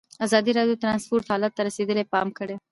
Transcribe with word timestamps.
ازادي 0.25 0.51
راډیو 0.57 0.75
د 0.77 0.81
ترانسپورټ 0.83 1.23
حالت 1.31 1.51
ته 1.57 1.61
رسېدلي 1.69 2.03
پام 2.13 2.27
کړی. 2.37 2.55